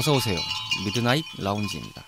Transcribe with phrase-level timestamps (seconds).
[0.00, 0.38] 어서 오세요.
[0.86, 2.02] 미드나잇 라운지입니다.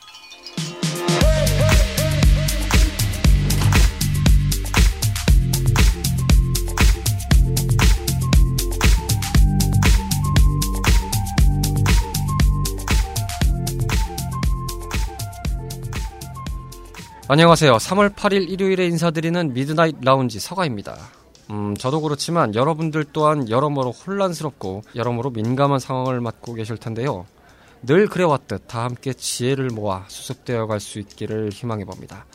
[17.29, 17.73] 안녕하세요.
[17.73, 20.97] 3월 8일 일요일에 인사드리는 미드나잇 라운지 서가입니다.
[21.51, 27.27] 음, 저도 그렇지만 여러분들 또한 여러모로 혼란스럽고 여러모로 민감한 상황을 맞고 계실 텐데요.
[27.83, 32.27] 늘 그래왔듯 다 함께 지혜를 모아 수습되어 갈 수 있기를 희망해 봅니다.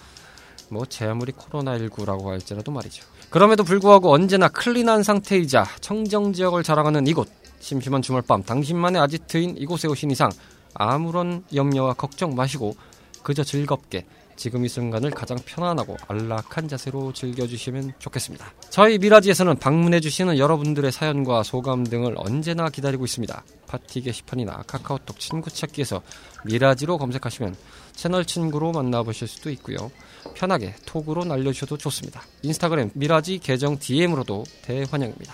[0.70, 3.06] 뭐, 제 아무리 코로나19라고 할지라도 말이죠.
[3.30, 7.30] 그럼에도 불구하고 언제나 clean한 상태이자 청정 지역을 자랑하는 이곳.
[7.60, 10.30] 심심한 주말밤 당신만의 아지트인 이곳에 오신 이상
[10.74, 12.76] 아무런 염려와 걱정 마시고
[13.24, 14.06] 그저 즐겁게
[14.38, 18.54] 지금 이 순간을 가장 편안하고 안락한 자세로 즐겨주시면 좋겠습니다.
[18.70, 23.44] 저희 미라지에서는 방문해주시는 여러분들의 사연과 소감 등을 언제나 기다리고 있습니다.
[23.68, 26.04] 파티 게시판이나 카카오톡 친구 찾기에서
[26.46, 27.56] 미라지로 검색하시면
[27.94, 29.92] 채널 친구로 만나보실 수도 있고요.
[30.36, 32.22] 편하게 톡으로 날려주셔도 좋습니다.
[32.44, 35.34] 인스타그램 미라지 계정 DM으로도 대환영입니다.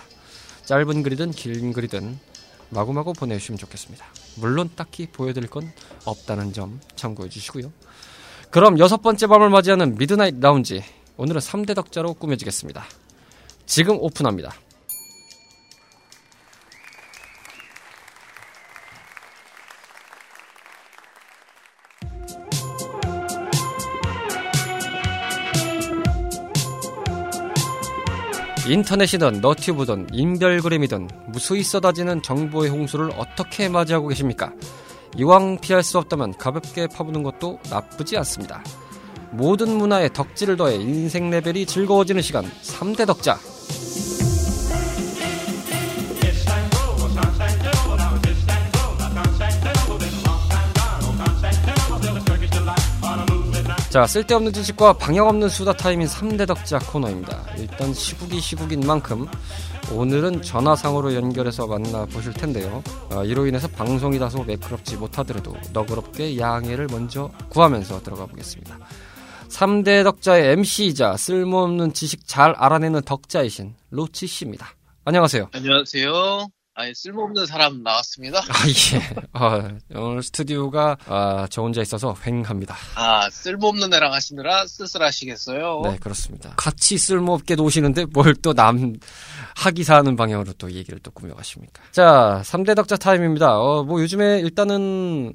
[0.65, 2.17] 짧은 글이든 긴 글이든
[2.69, 4.05] 마구마구 보내주시면 좋겠습니다.
[4.37, 5.71] 물론 딱히 보여드릴 건
[6.05, 7.71] 없다는 점 참고해 주시고요.
[8.53, 10.83] 그럼 여섯 번째 밤을 맞이하는 미드나잇 라운지.
[11.17, 12.85] 오늘은 3대 덕자로 꾸며지겠습니다.
[13.65, 14.51] 지금 오픈합니다.
[28.67, 34.53] 인터넷이든 너튜브든 인별그램이든 무수히 쏟아지는 정보의 홍수를 어떻게 맞이하고 계십니까?
[35.17, 38.63] 이왕 피할 수 없다면 가볍게 파보는 것도 나쁘지 않습니다.
[39.31, 43.37] 모든 문화에 덕질을 더해 인생 레벨이 즐거워지는 시간 3대 덕자
[53.89, 57.43] 자, 쓸데없는 지식과 방향 없는 수다 타임인 3대 덕자 코너입니다.
[57.57, 59.27] 일단 시국이 시국인 만큼
[59.91, 62.83] 오늘은 전화상으로 연결해서 만나 보실 텐데요.
[63.11, 68.79] 어, 이로 인해서 방송이 다소 매끄럽지 못하더라도 너그럽게 양해를 먼저 구하면서 들어가 보겠습니다.
[69.49, 74.67] 3대 덕자의 MC이자 쓸모없는 지식 잘 알아내는 덕자이신 로치 씨입니다.
[75.05, 75.49] 안녕하세요.
[75.53, 76.47] 안녕하세요.
[76.75, 78.39] 아니 쓸모없는 사람 나왔습니다.
[78.39, 79.25] 아 예.
[79.33, 82.75] 아, 오늘 스튜디오가 아, 저 혼자 있어서 횡합니다.
[82.95, 85.81] 아 쓸모없는 애랑 하시느라 쓸쓸하시겠어요.
[85.83, 86.53] 네 그렇습니다.
[86.55, 88.95] 같이 쓸모없게 노시는데 뭘 또남
[89.55, 91.83] 하기사하는 방향으로 또 얘기를 또 꾸며가십니까?
[91.91, 93.59] 자 3대 덕자 타임입니다.
[93.59, 95.33] 어, 뭐 요즘에 일단은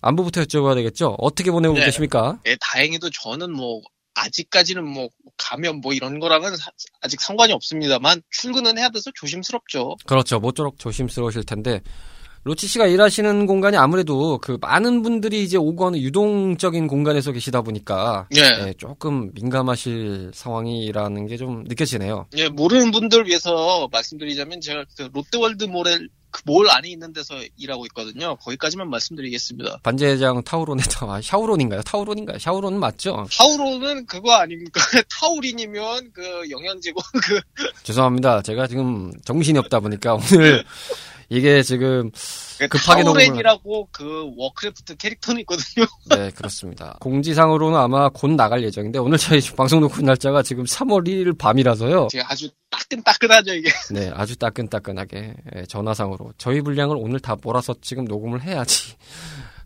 [0.00, 1.14] 안부부터 여쭤봐야 되겠죠.
[1.18, 1.84] 어떻게 보내고 네.
[1.84, 2.40] 계십니까?
[2.46, 3.82] 예, 다행히도 저는 뭐
[4.14, 9.96] 아직까지는 뭐 감염 뭐 이런 거랑은 사- 아직 상관이 없습니다만 출근은 해야 돼서 조심스럽죠.
[10.06, 10.38] 그렇죠.
[10.38, 11.80] 모쪼록 조심스러우실 텐데
[12.44, 18.40] 로치 씨가 일하시는 공간이 아무래도 그 많은 분들이 이제 오거는 유동적인 공간에서 계시다 보니까 예.
[18.66, 22.26] 예, 조금 민감하실 상황이라는 게 좀 느껴지네요.
[22.36, 25.98] 예, 모르는 분들 위해서 말씀드리자면 제가 그 롯데월드몰에
[26.32, 28.36] 그몰 안에 있는 데서 일하고 있거든요.
[28.36, 29.78] 거기까지만 말씀드리겠습니다.
[29.82, 31.82] 반제장 타우론에 아, 샤우론인가요?
[31.82, 32.38] 타우론인가요?
[32.38, 33.26] 샤우론 맞죠?
[33.38, 34.80] 타우로는 그거 아닙니까?
[35.20, 37.40] 타우린이면 그 영양제고 그
[37.84, 38.42] 죄송합니다.
[38.42, 40.64] 제가 지금 정신이 없다 보니까 오늘
[41.28, 42.10] 이게 지금
[42.70, 45.86] 급하게 타우렌이라고 그 워크래프트 캐릭터는 있거든요.
[46.10, 46.96] 네 그렇습니다.
[47.00, 52.08] 공지상으로는 아마 곧 나갈 예정인데 오늘 저희 방송 녹음 날짜가 지금 3월 1일 밤이라서요.
[52.10, 53.70] 제가 아주 따끈따끈하죠 이게.
[53.92, 58.94] 네, 아주 따끈따끈하게 예, 전화상으로 저희 분량을 오늘 다 몰아서 지금 녹음을 해야지.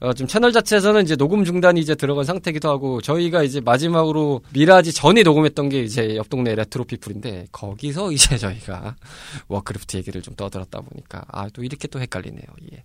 [0.01, 4.93] 어, 지금 채널 자체에서는 이제 녹음 중단이 이제 들어간 상태기도 하고 저희가 이제 마지막으로 미라지
[4.93, 8.97] 전에 녹음했던 게 이제 옆 동네 레트로 피플인데 거기서 이제 저희가
[9.49, 12.44] 워크래프트 얘기를 좀 떠들었다 보니까 아 또 이렇게 또 헷갈리네요.
[12.73, 12.85] 예.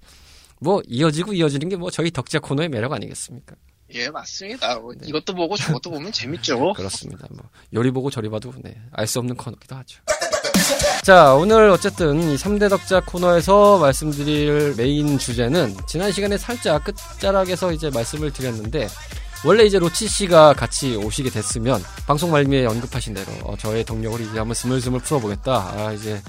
[0.59, 3.55] 뭐 이어지고 이어지는 게 뭐 저희 덕자 코너의 매력 아니겠습니까?
[3.93, 4.79] 예 맞습니다.
[4.79, 5.07] 뭐 네.
[5.09, 6.71] 이것도 보고 저것도 보면 재밌죠.
[6.77, 7.27] 그렇습니다.
[7.31, 9.99] 뭐 요리 보고 저리 봐도 네, 알 수 없는 코너기도 하죠.
[11.03, 17.89] 자, 오늘 어쨌든 이 3대 덕자 코너에서 말씀드릴 메인 주제는 지난 시간에 살짝 끝자락에서 이제
[17.89, 18.87] 말씀을 드렸는데
[19.43, 24.37] 원래 이제 로치 씨가 같이 오시게 됐으면 방송 말미에 언급하신 대로 어, 저의 덕력을 이제
[24.37, 25.73] 한번 스물스물 풀어보겠다.
[25.75, 26.21] 아, 이제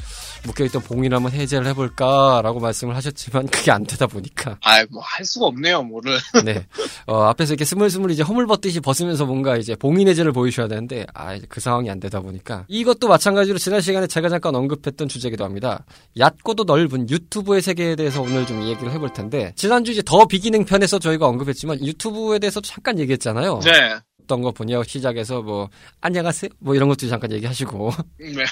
[0.44, 5.46] 묶여있던 봉인을 한번 해제를 해볼까라고 말씀을 하셨지만 그게 안 되다 보니까 아 뭐 할 수가
[5.46, 6.18] 없네요 뭐를.
[6.44, 6.66] 네.
[7.06, 11.34] 어, 앞에서 이렇게 스물스물 이제 허물 벗듯이 벗으면서 뭔가 이제 봉인 해제를 보여주셔야 되는데, 아,
[11.34, 12.64] 이제 그 상황이 안 되다 보니까.
[12.68, 15.84] 이것도 마찬가지로 지난 시간에 제가 잠깐 언급했던 주제기도 합니다.
[16.18, 20.98] 얕고도 넓은 유튜브의 세계에 대해서 오늘 좀 얘기를 해볼 텐데, 지난주 이제 더 비기능 편에서
[20.98, 23.60] 저희가 언급했지만, 유튜브에 대해서 잠깐 얘기했잖아요.
[23.64, 23.96] 네.
[24.24, 25.68] 어떤 거 보냐 시작해서 뭐,
[26.00, 26.50] 안녕하세요?
[26.60, 27.90] 뭐 이런 것도 잠깐 얘기하시고.
[28.20, 28.44] 네.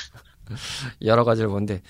[1.03, 1.83] 여러 가지를 보는데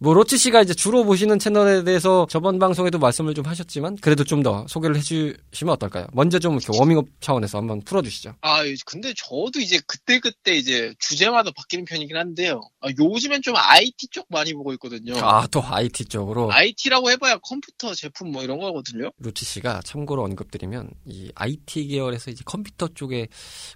[0.00, 4.44] 뭐 로치 씨가 이제 주로 보시는 채널에 대해서 저번 방송에도 말씀을 좀 하셨지만 그래도 좀
[4.44, 6.06] 더 소개를 해주시면 어떨까요?
[6.12, 8.34] 먼저 좀 이렇게 워밍업 차원에서 한번 풀어주시죠.
[8.42, 12.60] 아, 근데 저도 이제 그때 그때 이제 주제마다 바뀌는 편이긴 한데요.
[12.82, 15.14] 아, 요즘엔 좀 IT 쪽 많이 보고 있거든요.
[15.16, 16.52] 아, 또 IT 쪽으로.
[16.52, 19.10] IT라고 해봐야 컴퓨터 제품 뭐 이런 거거든요.
[19.18, 23.28] 로치 씨가 참고로 언급드리면 이 IT 계열에서 이제 컴퓨터 쪽에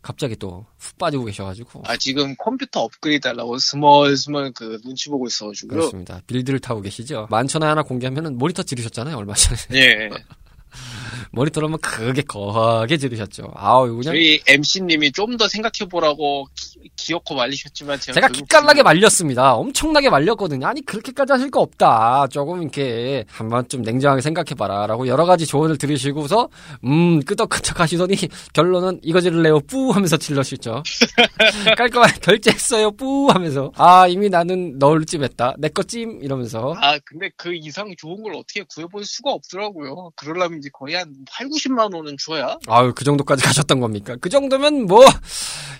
[0.02, 1.82] 갑자기 또 훅 빠지고 계셔가지고.
[1.86, 5.78] 아, 지금 컴퓨터 업그레이드 하려고 스멀스멀 눈치 보고 있어가지고요.
[5.78, 6.20] 그렇습니다.
[6.26, 7.26] build를 타고 계시죠.
[7.30, 9.58] 만천하에 하나 공개하면은 모니터 지르셨잖아요, 얼마 전에.
[9.80, 10.10] 예.
[11.32, 13.52] 모니터를 한번 크게 거하게 지르셨죠.
[13.54, 14.02] 아우, 그냥.
[14.02, 16.48] 저희 MC님이 좀 더 생각해보라고
[16.96, 19.54] 기, 어코 말리셨지만 제가, 제가 기깔나게 말렸습니다.
[19.54, 20.66] 엄청나게 말렸거든요.
[20.66, 22.26] 아니, 그렇게까지 하실 거 없다.
[22.30, 24.86] 조금 이렇게 한번 좀 냉정하게 생각해봐라.
[24.88, 26.48] 라고 여러 가지 조언을 들으시고서,
[26.84, 28.16] 음, 끄덕끄덕 하시더니
[28.52, 29.60] 결론은 이거 지를래요.
[29.60, 30.82] 뿌 하면서 질러시죠.
[31.76, 32.90] 깔끔하게 결제했어요.
[32.92, 33.70] 뿌 하면서.
[33.76, 35.54] 아, 이미 나는 널 찜했다.
[35.58, 36.18] 내 거 찜!
[36.22, 36.74] 이러면서.
[36.80, 40.10] 아, 근데 그 이상 좋은 걸 어떻게 구해볼 수가 없더라고요.
[40.16, 42.56] 그러려면 이제 거의 한 8, 90만 원은 줘야?
[42.66, 44.16] 아유, 그 정도까지 가셨던 겁니까?
[44.20, 45.04] 그 정도면 뭐,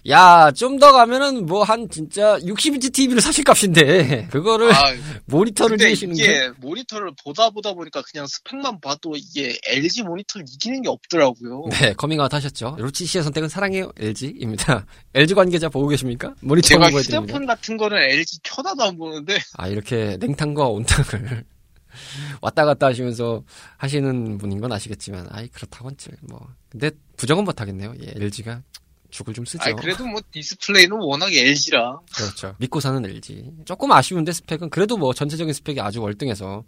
[0.09, 4.95] 야, 좀 더 가면은 뭐 한 진짜 60인치 TV를 사실 값인데, 그거를 아,
[5.27, 6.51] 모니터를 지으시는 게.
[6.59, 11.65] 모니터를 보다 보다 보니까 그냥 스펙만 봐도 이게 LG 모니터를 이기는 게 없더라고요.
[11.83, 12.77] 네, 커밍아웃 하셨죠.
[12.79, 14.87] 로치 씨의 선택은 사랑해요, LG입니다.
[15.15, 16.33] LG 관계자 보고 계십니까?
[16.41, 19.39] 모니터 제가 휴대폰 같은 거는 LG 쳐다도 안 보는데.
[19.57, 21.45] 아, 이렇게 냉탕과 온탕을.
[22.40, 23.44] 왔다 갔다 하시면서
[23.76, 26.49] 하시는 분인 건 아시겠지만, 아이, 그렇다곤 뭐.
[26.69, 27.94] 근데 부정은 못하겠네요.
[28.00, 28.62] 예, LG가
[29.11, 29.62] 죽을 좀 쓰죠.
[29.62, 31.99] 아 그래도 뭐 디스플레이는 워낙 LG라.
[32.14, 32.55] 그렇죠.
[32.58, 33.52] 믿고 사는 LG.
[33.64, 36.64] 조금 아쉬운데 스펙은 그래도 뭐 전체적인 스펙이 아주 월등해서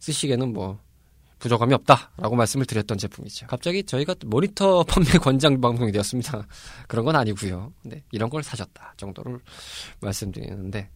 [0.00, 0.80] 쓰시기에는 뭐
[1.38, 3.46] 부족함이 없다라고 말씀을 드렸던 제품이죠.
[3.46, 6.46] 갑자기 저희가 모니터 판매 권장 방송이 되었습니다.
[6.88, 7.72] 그런 건 아니고요.
[7.82, 9.38] 네, 이런 걸 사셨다 정도를
[10.00, 10.90] 말씀드리는데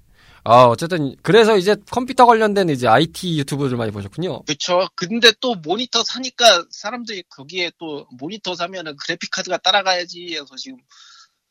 [0.45, 4.43] 아, 어쨌든 그래서 이제 컴퓨터 관련된 이제 IT 유튜브들 많이 보셨군요.
[4.43, 4.89] 그렇죠.
[4.95, 10.79] 근데 또 모니터 사니까 사람들이 거기에 또 모니터 사면은 그래픽 카드가 따라가야지 해서 지금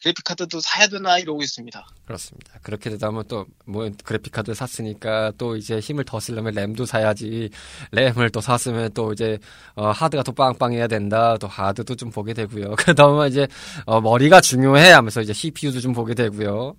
[0.02, 1.88] 그래픽 카드도 사야 되나 이러고 있습니다.
[2.06, 2.60] 그렇습니다.
[2.62, 7.50] 그렇게 되다 보면 또 뭐 그래픽 카드 샀으니까 또 이제 힘을 더 쓰려면 램도 사야지.
[7.92, 9.38] 램을 또 샀으면 또 이제
[9.76, 11.38] 어 하드가 또 빵빵해야 된다.
[11.38, 12.76] 또 하드도 좀 보게 되고요.
[12.78, 13.48] 그다음에 이제
[13.86, 16.76] 어 머리가 중요해 하면서 이제 CPU도 좀 보게 되고요.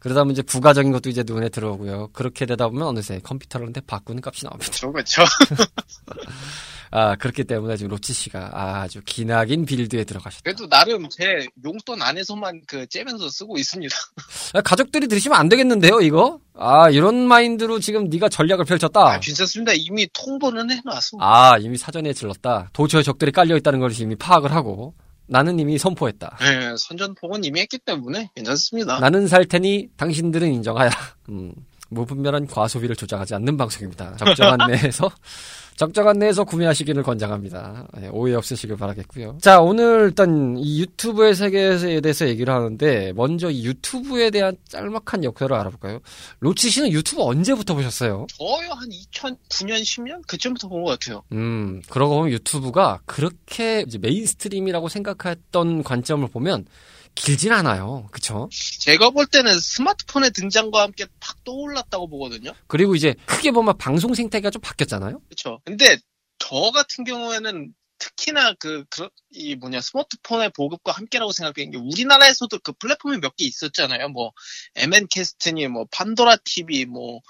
[0.00, 2.08] 그러다 보면 이제 부가적인 것도 이제 눈에 들어오고요.
[2.12, 4.66] 그렇게 되다 보면 어느새 컴퓨터를 근데 바꾸는 값이 나옵니다.
[4.66, 5.24] 그렇죠, 그렇죠.
[6.90, 10.42] 아, 그렇기 때문에 지금 로치 씨가 아주 기나긴 빌드에 들어가셨다.
[10.44, 13.94] 그래도 나름 제 용돈 안에서만 그 째면서 쓰고 있습니다.
[14.54, 16.40] 아, 가족들이 들으시면 안 되겠는데요, 이거?
[16.54, 19.00] 아, 이런 마인드로 지금 네가 전략을 펼쳤다.
[19.00, 19.72] 아, 괜찮습니다.
[19.74, 21.18] 이미 통보는 해놨어.
[21.20, 22.70] 아, 이미 사전에 질렀다.
[22.72, 24.94] 도처에 적들이 깔려 있다는 걸 이미 파악을 하고.
[25.28, 26.38] 나는 이미 선포했다.
[26.40, 28.98] 네, 선전포고는 이미 했기 때문에 괜찮습니다.
[28.98, 30.90] 나는 살 테니 당신들은 인정하라.
[31.28, 31.52] 음,
[31.90, 34.16] 무분별한 과소비를 조장하지 않는 방송입니다.
[34.16, 35.10] 적정한 내에서
[35.78, 37.86] 적정한 내에서 구매하시기를 권장합니다.
[38.00, 39.38] 네, 오해 없으시길 바라겠고요.
[39.40, 45.54] 자, 오늘 일단 이 유튜브의 세계에 대해서 얘기를 하는데 먼저 이 유튜브에 대한 짤막한 역사를
[45.54, 46.00] 알아볼까요?
[46.40, 48.26] 로치 씨는 유튜브 언제부터 보셨어요?
[48.36, 51.22] 저요 한 2009년 10년 그쯤부터 본 것 같아요.
[51.30, 56.64] 음, 그러고 보면 유튜브가 그렇게 mainstream이라고 생각했던 관점을 보면
[57.18, 58.08] 길진 않아요.
[58.12, 58.48] 그쵸?
[58.80, 62.52] 제가 볼 때는 스마트폰의 등장과 함께 팍 떠올랐다고 보거든요.
[62.66, 65.20] 그리고 이제 크게 보면 방송 생태계가 좀 바뀌었잖아요.
[65.28, 65.60] 그쵸.
[65.64, 65.96] 근데
[66.38, 72.72] 저 같은 경우에는 특히나 그, 그, 이 뭐냐, 스마트폰의 보급과 함께라고 생각하는 게 우리나라에서도 그
[72.74, 74.08] 플랫폼이 몇 개 있었잖아요.
[74.10, 74.30] 뭐,
[74.76, 77.20] MN캐스트니, 뭐, 판도라 TV, 뭐,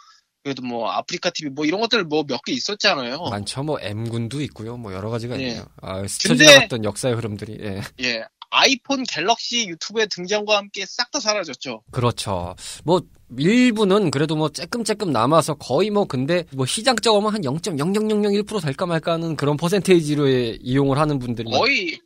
[0.43, 3.19] 그래도 뭐, 아프리카 TV, 뭐, 이런 것들 뭐 몇 개 있었잖아요.
[3.31, 3.63] 많죠.
[3.63, 4.77] 뭐, M군도 있고요.
[4.77, 5.47] 뭐, 여러 가지가 예.
[5.49, 5.67] 있네요.
[5.81, 7.81] 아, 스쳐 지나갔던 역사의 흐름들이, 예.
[8.05, 8.25] 예.
[8.51, 11.83] 아이폰 갤럭시 유튜브의 등장과 함께 싹 다 사라졌죠.
[11.91, 12.55] 그렇죠.
[12.85, 13.01] 뭐
[13.37, 19.37] 일부는 그래도 뭐 쬐끔쬐끔 남아서 거의 뭐 근데 뭐 시장적으로 한 0.0001% 될까 말까 하는
[19.37, 22.01] 그런 퍼센테이지로 이용을 하는 분들이 거의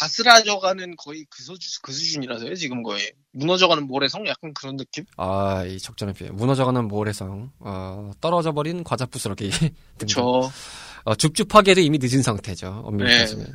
[0.00, 5.04] 바스라져가는 거의 그, 수준, 그 수준이라서요 지금 거의 무너져가는 모래성 약간 그런 느낌?
[5.16, 9.50] 아 이 적절한 표현 무너져가는 모래성 어, 떨어져 버린 과자 부스러기
[9.96, 10.50] 그렇죠.
[11.04, 13.18] 어, 줍줍하게도 이미 늦은 상태죠 엄밀히 네.
[13.20, 13.46] 따지면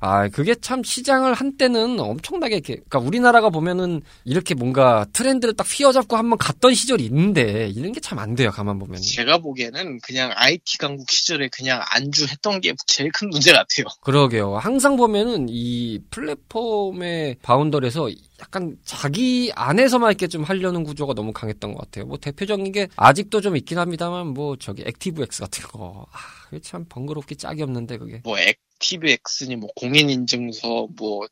[0.00, 6.16] 아, 그게 참 시장을 한때는 엄청나게 이렇게, 그러니까 우리나라가 보면은 이렇게 뭔가 트렌드를 딱 휘어잡고
[6.16, 9.00] 한번 갔던 시절이 있는데 이런 게 참 안 돼요, 가만 보면.
[9.00, 13.86] 제가 보기에는 그냥 IT 강국 시절에 그냥 안주했던 게 제일 큰 문제 같아요.
[14.02, 14.56] 그러게요.
[14.56, 18.08] 항상 보면은 이 플랫폼의 boundary에서
[18.44, 22.04] 약간 자기 안에서만 이렇게 좀 하려는 구조가 너무 강했던 것 같아요.
[22.04, 26.06] 뭐 대표적인 게 아직도 좀 있긴 합니다만 뭐 저기 액티브 X 같은 거.
[26.12, 28.20] 아, 참 번거롭기 짝이 없는데 그게.
[28.22, 31.26] 뭐 액티브 X니 뭐 공인 인증서 뭐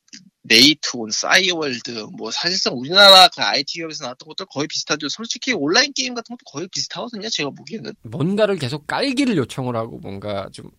[0.45, 5.09] 네이트온, 싸이월드 뭐 사실상 우리나라 그 IT 기업에서 나왔던 것들 거의 비슷하죠.
[5.09, 7.28] 솔직히 온라인 게임 같은 것도 거의 비슷하거든요.
[7.28, 7.92] 제가 보기에는.
[8.02, 10.71] 뭔가를 계속 깔기를 요청을 하고 뭔가 좀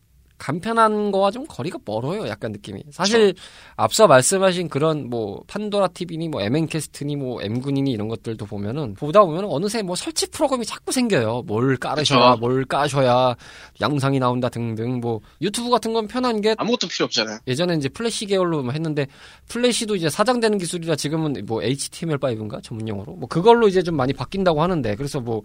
[0.43, 2.27] 간편한 거와 좀 거리가 멀어요.
[2.27, 2.83] 약간 느낌이.
[2.91, 3.33] 사실
[3.77, 9.45] 앞서 말씀하신 그런 뭐 판도라 TV니 뭐 MN캐스트니 뭐 M군이니 이런 것들도 보면은 보다 보면
[9.45, 11.43] 어느새 뭐 설치 프로그램이 자꾸 생겨요.
[11.47, 12.39] 뭘 깔으셔야 그쵸.
[12.41, 13.37] 뭘 까셔야
[13.79, 17.39] 영상이 나온다 등등 뭐 유튜브 같은 건 편한 게 아무것도 필요 없잖아요.
[17.47, 19.07] 예전에 이제 플래시 계열로 뭐 했는데
[19.47, 24.61] 플래시도 이제 사장되는 기술이라 지금은 뭐 HTML5인가 전문 용어로 뭐 그걸로 이제 좀 많이 바뀐다고
[24.61, 25.41] 하는데 그래서 뭐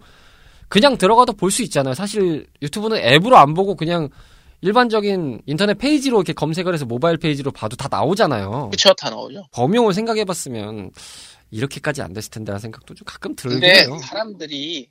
[0.67, 1.93] 그냥 들어가도 볼 수 있잖아요.
[1.93, 4.09] 사실 유튜브는 앱으로 안 보고 그냥
[4.61, 8.69] 일반적인 인터넷 페이지로 이렇게 검색을 해서 모바일 페이지로 봐도 다 나오잖아요.
[8.71, 9.47] 그쵸, 다 나오죠.
[9.51, 10.91] 범용을 생각해봤으면
[11.51, 13.97] 이렇게까지 안 됐을 텐데 라는 생각도 좀 가끔 들긴 근데 해요.
[13.99, 14.89] 사람들이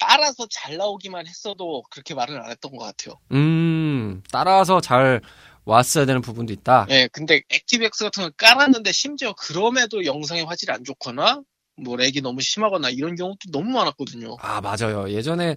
[0.00, 3.18] 깔아서 잘 나오기만 했어도 그렇게 말을 안 했던 것 같아요.
[3.32, 5.20] 음, 따라서 잘
[5.64, 6.86] 왔어야 되는 부분도 있다.
[6.90, 11.42] 예, 근데 액티브엑스 같은 걸 깔았는데 심지어 그럼에도 영상의 화질이 안 좋거나
[11.76, 14.36] 뭐 렉이 너무 심하거나 이런 경우도 너무 많았거든요.
[14.40, 15.10] 아, 맞아요.
[15.10, 15.56] 예전에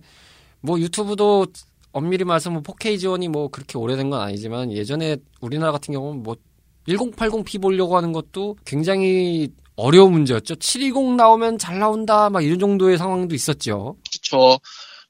[0.61, 1.47] 뭐 유튜브도
[1.95, 6.35] 엄밀히 말해서 뭐 4K 지원이 뭐 그렇게 오래된 건 아니지만 예전에 우리나라 같은 경우는 뭐
[6.89, 10.55] 1080p 보려고 하는 것도 굉장히 어려운 문제였죠.
[10.55, 13.95] 720 나오면 잘 나온다 막 이런 정도의 상황도 있었죠.
[14.11, 14.59] 그쵸.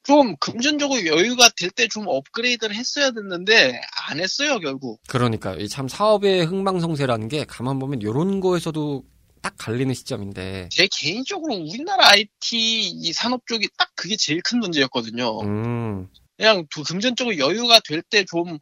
[0.03, 5.01] 좀 금전적으로 여유가 될 때 좀 업그레이드를 했어야 됐는데 안 했어요 결국.
[5.07, 9.03] 그러니까 이참 사업의 흥망성쇠라는 게 가만 보면 이런 거에서도
[9.41, 10.69] 딱 갈리는 시점인데.
[10.71, 15.41] 제 개인적으로 우리나라 IT 이 산업 쪽이 딱 그게 제일 큰 문제였거든요.
[15.41, 16.07] 음.
[16.37, 18.57] 그냥 두- 금전적으로 여유가 될 때 좀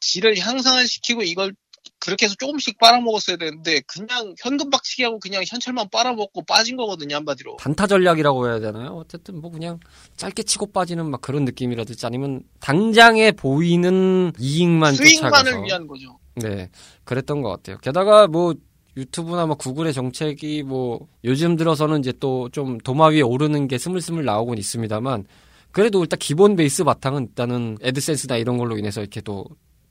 [0.00, 1.54] 질을 향상을 시키고 이걸
[1.98, 7.56] 그렇게 해서 조금씩 빨아먹었어야 되는데 그냥 현금 박치기 하고 그냥 현찰만 빨아먹고 빠진 거거든요 한마디로.
[7.60, 8.90] 단타 전략이라고 해야 되나요?
[8.96, 9.78] 어쨌든 뭐 그냥
[10.16, 16.18] 짧게 치고 빠지는 막 그런 느낌이라든지 아니면 당장에 보이는 이익만 쫓아가서 수익만을 위한 거죠.
[16.34, 16.70] 네
[17.04, 17.78] 그랬던 것 같아요.
[17.78, 18.54] 게다가 뭐
[18.96, 24.24] 유튜브나 뭐 구글의 정책이 뭐 요즘 들어서는 이제 또 좀 도마 위에 오르는 게 스물스물
[24.24, 25.24] 나오곤 있습니다만
[25.76, 29.44] 그래도 일단 기본 베이스 바탕은 일단은 애드센스나 이런 걸로 인해서 이렇게 또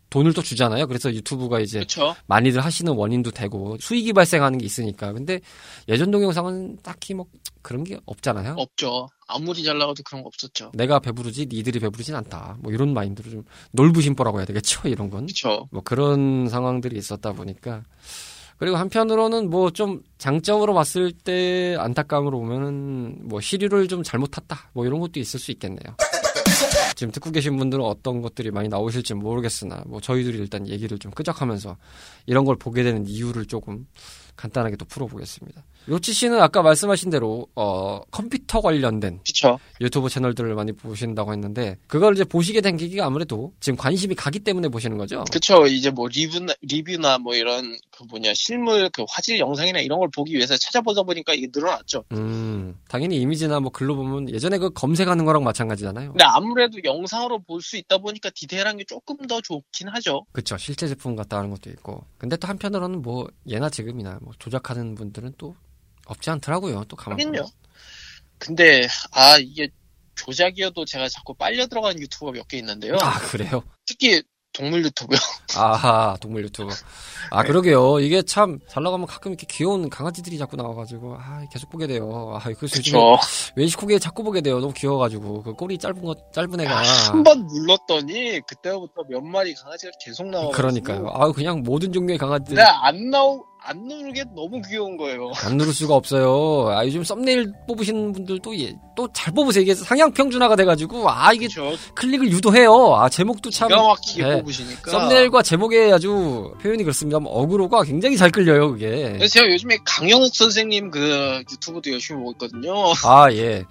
[0.09, 0.87] 돈을 또 주잖아요.
[0.87, 2.15] 그래서 유튜브가 이제 그렇죠.
[2.25, 5.13] 많이들 하시는 원인도 되고 수익이 발생하는 게 있으니까.
[5.13, 5.41] 근데
[5.87, 7.27] 예전 동영상은 딱히 뭐
[7.61, 8.55] 그런 게 없잖아요.
[8.57, 9.09] 없죠.
[9.27, 10.71] 아무리 잘 나가도 그런 거 없었죠.
[10.73, 12.57] 내가 배부르지 니들이 배부르진 않다.
[12.61, 14.87] 뭐 이런 마인드로 좀 놀부심보라고 해야 되겠죠.
[14.89, 15.27] 이런 건.
[15.27, 15.67] 그렇죠.
[15.71, 17.83] 뭐 그런 상황들이 있었다 보니까
[18.57, 24.69] 그리고 한편으로는 뭐 좀 장점으로 봤을 때 안타까움으로 보면은 뭐 시류를 좀 잘못 탔다.
[24.73, 25.95] 뭐 이런 것도 있을 수 있겠네요.
[26.95, 31.75] 지금 듣고 계신 분들은 어떤 것들이 많이 나오실지 모르겠으나 뭐 저희들이 일단 얘기를 좀 끄적하면서
[32.25, 33.85] 이런 걸 보게 되는 이유를 조금
[34.37, 35.61] 간단하게 또 풀어보겠습니다.
[35.89, 39.59] 요치 씨는 아까 말씀하신 대로 어 컴퓨터 관련된 그렇죠.
[39.81, 44.69] 유튜브 채널들을 많이 보신다고 했는데 그걸 이제 보시게 된 계기가 아무래도 지금 관심이 가기 때문에
[44.69, 45.23] 보시는 거죠.
[45.31, 45.67] 그쵸.
[45.67, 50.33] 이제 뭐 리뷰나, 리뷰나 뭐 이런 그 뭐냐, 실물 그 화질 영상이나 이런 걸 보기
[50.33, 52.03] 위해서 찾아보다 보니까 이게 늘어났죠.
[52.13, 56.11] 음, 당연히 이미지나 뭐 글로 보면 예전에 그 검색하는 거랑 마찬가지잖아요.
[56.11, 60.23] 근데 아무래도 영상으로 볼 수 있다 보니까 디테일한 게 조금 더 좋긴 하죠.
[60.33, 60.55] 그쵸.
[60.57, 62.03] 실제 제품 같다 하는 것도 있고.
[62.19, 65.55] 근데 또 한편으로는 뭐 예나 지금이나 뭐 조작하는 분들은 또
[66.05, 66.83] 없지 않더라고요.
[66.87, 67.19] 또 가만.
[67.19, 67.45] 하긴요.
[68.37, 69.69] 근데, 아, 이게
[70.15, 72.95] 조작이어도 제가 자꾸 빨려 들어가는 유튜버가 몇개 있는데요.
[73.01, 73.63] 아, 그래요?
[73.85, 74.21] 특히
[74.53, 75.19] 동물 유튜브요.
[75.57, 76.73] 아하, 동물 유튜브.
[77.29, 77.99] 아, 그러게요.
[77.99, 82.39] 이게 참, 잘 나가면 가끔 이렇게 귀여운 강아지들이 자꾸 나와가지고, 아, 계속 보게 돼요.
[82.39, 83.17] 아, 그래서 그쵸.
[83.57, 84.59] 왼시코게 자꾸 보게 돼요.
[84.59, 85.43] 너무 귀여워가지고.
[85.43, 86.83] 그 꼬리 짧은 거, 짧은 애가.
[87.11, 91.07] 한번 눌렀더니 그때부터 몇 마리 강아지가 계속 나와가지고 그러니까요.
[91.13, 92.55] 아, 그냥 모든 종류의 강아지들.
[92.55, 95.31] 내가 안 나오 안 누르게 너무 귀여운 거예요.
[95.43, 96.69] 안 누를 수가 없어요.
[96.69, 99.63] 아, 요즘 썸네일 뽑으시는 분들도 예, 또잘 뽑으세요.
[99.63, 101.75] 이게 상향 평준화가 돼가지고, 아, 이게 그렇죠.
[101.95, 102.95] 클릭을 유도해요.
[102.95, 103.69] 아, 제목도 참.
[103.69, 104.39] 기가 막히게 네.
[104.41, 104.91] 뽑으시니까.
[104.91, 107.17] 썸네일과 제목에 아주 표현이 그렇습니다.
[107.17, 109.17] 어그로가 굉장히 잘 끌려요, 그게.
[109.27, 112.71] 제가 요즘에 강영욱 선생님 그 유튜브도 열심히 보고 있거든요.
[113.03, 113.63] 아, 예.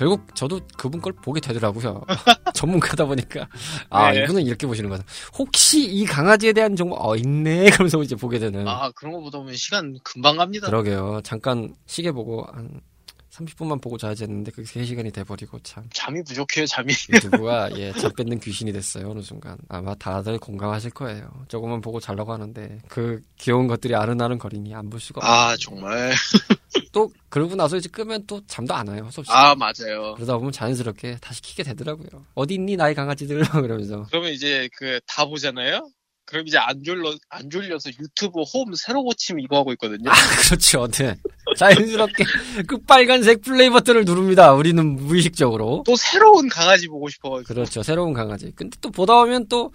[0.00, 2.02] 결국 저도 그분 걸 보게 되더라고요.
[2.54, 3.46] 전문가다 보니까.
[3.90, 4.22] 아, 네.
[4.22, 5.04] 이분은 이렇게 보시는 거다.
[5.38, 7.68] 혹시 이 강아지에 대한 정보, 어, 있네?
[7.68, 8.66] 그러면서 이제 보게 되는.
[8.66, 10.68] 아 그런 거 보다 보면 시간 금방 갑니다.
[10.68, 11.20] 그러게요.
[11.22, 12.80] 잠깐 시계 보고 한
[13.46, 15.84] 30분만 보고 자야지 했는데 그게 3시간이 돼버리고 참.
[15.92, 16.92] 잠이 부족해요 잠이.
[17.12, 19.56] 유튜브가 예, 잠 뺏는 귀신이 됐어요, 어느 순간.
[19.68, 21.44] 아마 다들 공감하실 거예요.
[21.48, 25.32] 조금만 보고 자려고 하는데 그 귀여운 것들이 아른아른 거리니 안 볼 수가 없어요.
[25.52, 26.12] 아 정말.
[26.92, 29.08] 또 그러고 나서 이제 끄면 또 잠도 안 와요.
[29.12, 29.30] 수없이.
[29.32, 30.14] 아 맞아요.
[30.16, 32.26] 그러다 보면 자연스럽게 다시 키게 되더라고요.
[32.34, 34.06] 어디 있니 나의 강아지들 그러면서.
[34.10, 35.88] 그러면 이제 그 다 보잖아요.
[36.26, 40.10] 그럼 이제 안 졸려 안 졸려서 유튜브 홈 새로 고침 이거 하고 있거든요.
[40.10, 40.86] 아, 그렇죠.
[40.88, 41.16] 네.
[41.56, 42.24] 자연스럽게
[42.66, 44.52] 그 빨간색 플레이 버튼을 누릅니다.
[44.52, 45.82] 우리는 무의식적으로.
[45.86, 47.52] 또 새로운 강아지 보고 싶어가지고.
[47.54, 47.82] 그렇죠.
[47.82, 48.52] 새로운 강아지.
[48.54, 49.72] 근데 또 보다 보면 또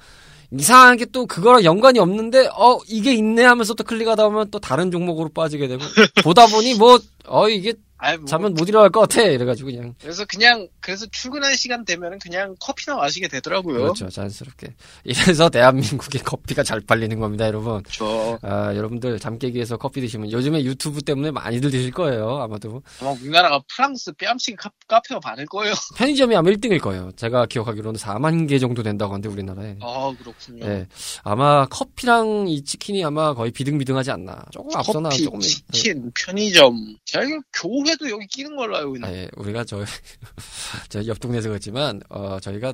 [0.52, 5.30] 이상하게 또 그거랑 연관이 없는데 어 이게 있네 하면서 또 클릭하다 보면 또 다른 종목으로
[5.30, 5.84] 빠지게 되고
[6.24, 10.26] 보다 보니 뭐 어 이게 아이, 뭐, 자면 못 일어날 것 같아 이래가지고 그냥 그래서
[10.26, 13.80] 그냥 그래서 출근할 시간 되면은 그냥 커피나 마시게 되더라고요.
[13.80, 14.76] 그렇죠 자연스럽게
[15.06, 18.38] 이래서 대한민국의 커피가 잘 팔리는 겁니다 여러분 그렇죠.
[18.42, 23.12] 아 여러분들 잠 깨기 위해서 커피 드시면 요즘에 유튜브 때문에 많이들 드실 거예요 아마도 아마
[23.12, 25.74] 우리나라가 프랑스 뺨치기 카, 카페가 많을 거예요.
[25.96, 30.66] 편의점이 아마 1등일 거예요 제가 기억하기로는 4만 개 정도 된다고 하는데 우리나라에 아 그렇군요.
[30.66, 30.88] 네.
[31.24, 34.44] 아마 커피랑 이 치킨이 아마 거의 비등비등하지 않나.
[34.52, 35.40] 조금 앞서나 조금.
[35.40, 36.76] 치킨, 편의점.
[37.06, 37.30] 제가 이
[37.86, 39.16] 거 교회도 여기 끼는 걸로 알고 있는데.
[39.16, 39.84] 아, 예, 우리가 저,
[40.90, 42.74] 저옆 동네에서 그렇지만, 어, 저희가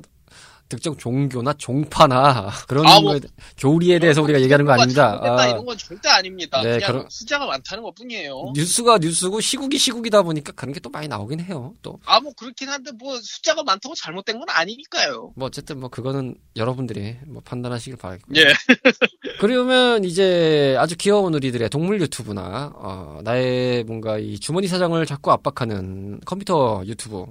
[0.68, 3.20] 특정 종교나 종파나 그런 아, 뭐, 거에,
[3.58, 5.20] 교리에 대해서 우리가 얘기하는 거 아닙니다.
[5.22, 6.62] 아, 이런 건 절대 아닙니다.
[6.62, 8.52] 네, 그냥 그런- 숫자가 많다는 것 뿐이에요.
[8.54, 11.74] 뉴스가 뉴스고 시국이 시국이다 보니까 그런 게 또 많이 나오긴 해요.
[11.82, 11.98] 또.
[12.06, 15.34] 아, 뭐 그렇긴 한데 뭐 숫자가 많다고 잘못된 건 아니니까요.
[15.36, 18.40] 뭐 어쨌든 뭐 그거는 여러분들이 뭐 판단하시길 바라겠고요.
[18.40, 18.46] 예.
[19.40, 26.20] 그러면 이제 아주 귀여운 우리들의 동물 유튜브나 어, 나의 뭔가 이 주머니 사장을 자꾸 압박하는
[26.24, 27.26] 컴퓨터 유튜브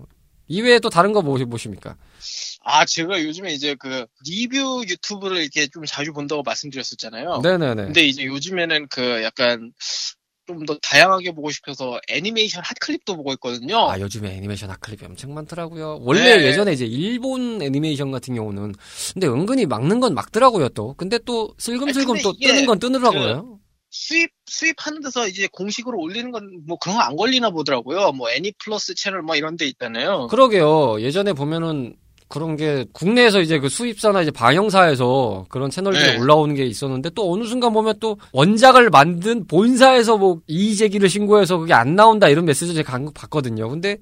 [0.48, 1.96] 이외에 또 다른 거 뭐, 보십니까?
[2.64, 7.40] 아, 제가 요즘에 이제 그 리뷰 유튜브를 이렇게 좀 자주 본다고 말씀드렸었잖아요.
[7.44, 7.86] 네네네.
[7.86, 9.72] 근데 이제 요즘에는 그 약간
[10.48, 13.90] 좀 더 다양하게 보고 싶어서 애니메이션 핫클립도 보고 있거든요.
[13.90, 16.00] 아 요즘에 애니메이션 핫클립이 엄청 많더라고요.
[16.02, 16.46] 원래 네.
[16.48, 18.74] 예전에 이제 일본 애니메이션 같은 경우는
[19.14, 20.94] 근데 은근히 막는 건 막더라고요 또.
[20.96, 23.60] 근데 또 슬금슬금 아니, 근데 또 뜨는 건 뜨더라고요.
[23.92, 28.12] 수입 수입하는 데서 이제 공식으로 올리는 건 뭐 그런 거 안 걸리나 보더라고요.
[28.14, 30.28] 뭐 애니 플러스 채널 뭐 이런 데 있잖아요.
[30.28, 31.02] 그러게요.
[31.02, 31.96] 예전에 보면은
[32.32, 36.18] 그런 게 국내에서 이제 그 수입사나 이제 방영사에서 그런 채널들이 네.
[36.18, 41.58] 올라오는 게 있었는데 또 어느 순간 보면 또 원작을 만든 본사에서 뭐 이의 제기를 신고해서
[41.58, 43.70] 그게 안 나온다 이런 메시지 제가 간거 봤거든요.
[43.70, 43.98] 근데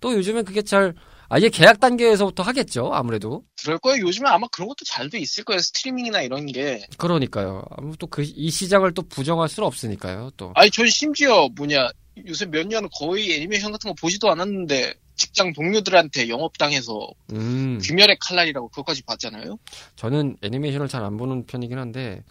[0.00, 0.94] 또 요즘엔 그게 잘
[1.28, 2.90] 아예 계약 단계에서부터 하겠죠.
[2.92, 3.42] 아무래도.
[3.62, 4.06] 그럴 거예요.
[4.06, 5.58] 요즘에 아마 그런 것도 잘 돼 있을 거예요.
[5.60, 6.86] 스트리밍이나 이런 게.
[6.98, 7.62] 그러니까요.
[7.76, 10.30] 아무튼 그 이 시장을 또 부정할 수는 없으니까요.
[10.36, 10.52] 또.
[10.54, 11.88] 아니 전 심지어 뭐냐
[12.28, 17.78] 요새 몇 년 거의 애니메이션 같은 거 보지도 않았는데 직장 동료들한테 영업당해서 음.
[17.82, 19.58] 귀멸의 칼날이라고 그것까지 봤잖아요.
[19.96, 22.22] 저는 애니메이션을 잘 안 보는 편이긴 한데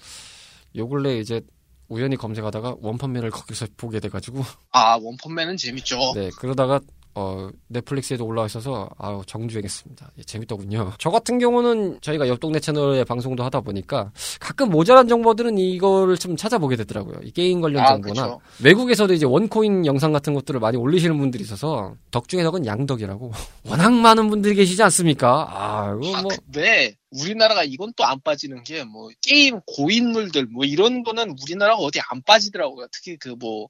[0.75, 1.41] 요 근래 이제
[1.87, 6.13] 우연히 검색하다가 원펀맨을 거기서 보게 돼가지고 아 원펀맨은 재밌죠.
[6.15, 6.79] 네 그러다가
[7.17, 10.11] 어 넷플릭스에도 올라와 있어서 아우 정주행했습니다.
[10.17, 10.91] 예, 재밌더군요.
[10.99, 16.35] 저 같은 경우는 저희가 옆 동네 채널에 방송도 하다 보니까 가끔 모자란 정보들은 이거를 좀
[16.35, 17.19] 찾아보게 되더라고요.
[17.23, 18.41] 이 게임 관련 아 정보나 그렇죠.
[18.63, 23.31] 외국에서도 이제 원코인 영상 같은 것들을 많이 올리시는 분들이 있어서 덕 중에 덕은 양덕이라고
[23.69, 25.47] 워낙 많은 분들이 계시지 않습니까?
[25.49, 30.65] 아 이거 아, 뭐 근데 우리나라가 이건 또 안 빠지는 게 뭐 게임 고인물들 뭐
[30.65, 32.87] 이런 거는 우리나라가 어디 안 빠지더라고요.
[32.91, 33.67] 특히 그 뭐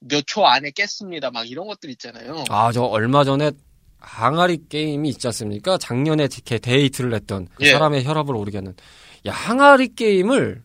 [0.00, 1.30] 몇 초 안에 깼습니다.
[1.30, 2.44] 막 이런 것들 있잖아요.
[2.48, 3.52] 아, 저 얼마 전에
[3.98, 5.76] 항아리 게임이 있지 않습니까?
[5.78, 7.72] 작년에 이렇게 대히트를 했던 그 예.
[7.72, 8.74] 사람의 혈압을 오르게 하는.
[9.26, 10.62] 야, 항아리 게임을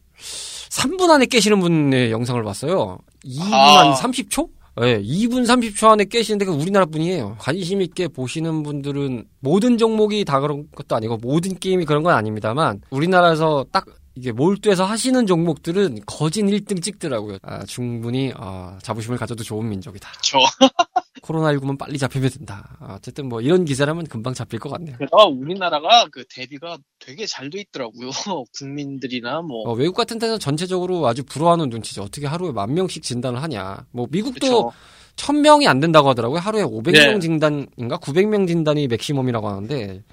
[0.70, 2.98] 3분 안에 깨시는 분의 영상을 봤어요.
[3.26, 3.94] 2분 아.
[3.94, 4.50] 한 30초?
[4.82, 7.38] 예, 2분 30초 안에 깨시는데 그 우리나라 분이에요.
[7.40, 12.82] 관심 있게 보시는 분들은 모든 종목이 다 그런 것도 아니고 모든 게임이 그런 건 아닙니다만
[12.90, 17.38] 우리나라에서 딱 이게 몰두해서 하시는 종목들은 거진 1등 찍더라고요.
[17.42, 20.10] 아, 충분히 아, 자부심을 가져도 좋은 민족이다.
[20.22, 20.40] 저
[21.22, 22.78] 코로나19만 빨리 잡히면 된다.
[22.80, 24.98] 아, 어쨌든 뭐 이런 기사라면 금방 잡힐 것 같네요.
[24.98, 28.10] 게다가 우리나라가 그 대비가 되게 잘 돼 있더라고요.
[28.58, 32.04] 국민들이나 뭐 어, 외국 같은 데는 전체적으로 아주 불허하는 눈치죠.
[32.04, 33.86] 어떻게 하루에 만 명씩 진단을 하냐.
[33.92, 34.72] 뭐 미국도 그쵸.
[35.16, 36.40] 천 명이 안 된다고 하더라고요.
[36.40, 37.20] 하루에 500명 네.
[37.20, 40.04] 진단인가 900명 진단이 맥시멈이라고 하는데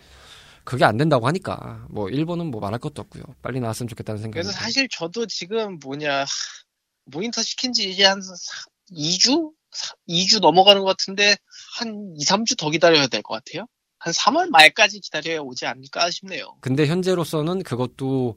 [0.65, 3.23] 그게 안 된다고 하니까 뭐 일본은 뭐 말할 것도 없고요.
[3.43, 4.43] 빨리 나왔으면 좋겠다는 생각이.
[4.43, 6.27] 그래서 사실 저도 지금 뭐냐 하,
[7.07, 8.21] 모니터 시킨 지 이제 한
[8.93, 9.53] 2주?
[10.09, 11.37] 2주 넘어가는 것 같은데
[11.79, 13.67] 한 2, 3주 더 기다려야 될 것 같아요.
[13.99, 16.57] 한 3월 말까지 기다려야 오지 않을까 싶네요.
[16.61, 18.37] 근데 현재로서는 그것도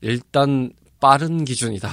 [0.00, 1.88] 일단 빠른 기준이다.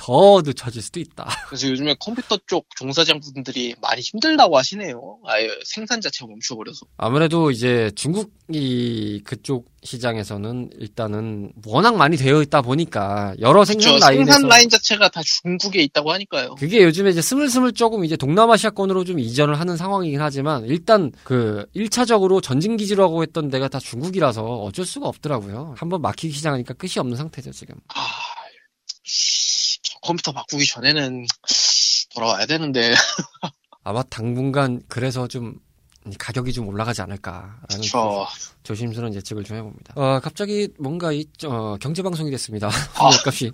[0.00, 1.28] 더 늦춰질 수도 있다.
[1.50, 5.18] 그래서 요즘에 컴퓨터 쪽 종사자분들이 많이 힘들다고 하시네요.
[5.26, 6.86] 아예 생산 자체가 멈춰버려서.
[6.96, 14.06] 아무래도 이제 중국이 그쪽 시장에서는 일단은 워낙 많이 되어 있다 보니까 여러 생산 그렇죠.
[14.06, 16.54] 라인에서 생산 라인 자체가 다 중국에 있다고 하니까요.
[16.54, 22.42] 그게 요즘에 이제 스물스물 조금 이제 동남아시아권으로 좀 이전을 하는 상황이긴 하지만 일단 그 1차적으로
[22.42, 25.74] 전진 기지라고 했던 데가 다 중국이라서 어쩔 수가 없더라고요.
[25.76, 27.74] 한번 막히기 시작하니까 끝이 없는 상태죠, 지금.
[27.88, 27.94] 아,
[29.04, 29.49] 저
[30.00, 31.26] 컴퓨터 바꾸기 전에는
[32.14, 32.94] 돌아와야 되는데.
[33.84, 35.60] 아마 당분간 그래서 좀
[36.18, 38.26] 가격이 좀 올라가지 않을까라는 저
[38.74, 39.94] 조심스러운 예측을 좀 해봅니다.
[39.96, 42.68] 어, 갑자기 뭔가 이 어, 경제 방송이 됐습니다.
[42.94, 43.50] 아, 값이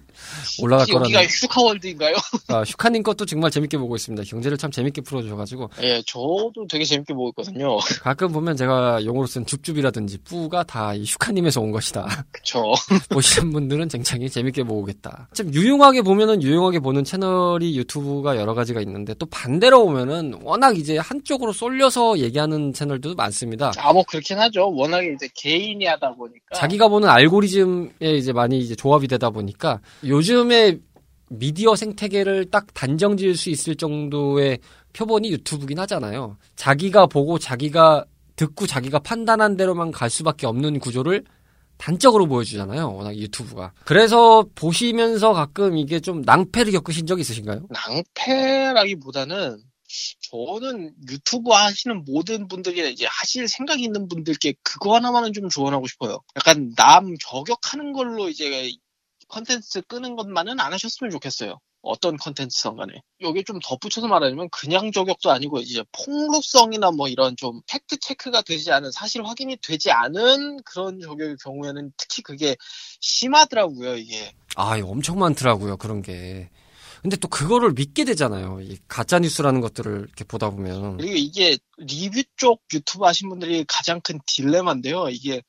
[0.61, 1.11] 올라갈 거라는.
[1.11, 2.15] 여기가 슈카 월드인가요?
[2.49, 4.25] 아, 슈카님 것도 정말 재밌게 보고 있습니다.
[4.29, 5.71] 경제를 참 재밌게 풀어주셔가지고.
[5.85, 7.79] 예, 저도 되게 재밌게 보고 있거든요.
[8.03, 12.25] 가끔 보면 제가 용어로 쓴 줍줍이라든지 뿌가 다 이 슈카님에서 온 것이다.
[12.31, 12.73] 그쵸.
[13.11, 15.29] 보시는 분들은 굉장히 재밌게 보겠다.
[15.35, 20.99] 좀 유용하게 보면은 유용하게 보는 채널이 유튜브가 여러 가지가 있는데 또 반대로 보면은 워낙 이제
[20.99, 23.73] 한쪽으로 쏠려서 얘기하는 채널들도 많습니다.
[23.79, 24.73] 아, 뭐 그렇긴 하죠.
[24.75, 26.55] 워낙 에 이제 개인이 하다 보니까.
[26.55, 30.79] 자기가 보는 알고리즘에 이제 많이 이제 조합이 되다 보니까 요즘에
[31.29, 34.59] 미디어 생태계를 딱 단정 지을 수 있을 정도의
[34.93, 36.37] 표본이 유튜브긴 하잖아요.
[36.55, 38.05] 자기가 보고 자기가
[38.37, 41.25] 듣고 자기가 판단한 대로만 갈 수밖에 없는 구조를
[41.79, 42.95] 단적으로 보여주잖아요.
[42.95, 43.73] 워낙 유튜브가.
[43.85, 47.67] 그래서 보시면서 가끔 이게 좀 낭패를 겪으신 적 있으신가요?
[47.69, 49.59] 낭패라기보다는
[50.31, 56.21] 저는 유튜브 하시는 모든 분들이 이제 하실 생각이 있는 분들께 그거 하나만은 좀 조언하고 싶어요.
[56.37, 58.73] 약간 남 저격하는 걸로 이제
[59.29, 61.59] 컨텐츠 끄는 것만은 안 하셨으면 좋겠어요.
[61.83, 63.01] 어떤 컨텐츠든 간에.
[63.21, 68.73] 여기 좀 덧붙여서 말하자면 그냥 저격도 아니고 이제 폭로성이나 뭐 이런 좀 팩트 체크가 되지
[68.73, 72.57] 않은 사실 확인이 되지 않은 그런 저격의 경우에는 특히 그게
[73.01, 74.33] 심하더라고요, 이게.
[74.57, 76.51] 아, 엄청 많더라고요, 그런 게.
[77.03, 78.61] 근데 또 그거를 믿게 되잖아요.
[78.63, 80.97] 이 가짜 뉴스라는 것들을 이렇게 보다 보면.
[80.99, 85.09] 그리고 이게 리뷰 쪽 유튜브 하신 분들이 가장 큰 딜레마인데요.
[85.11, 85.43] 이게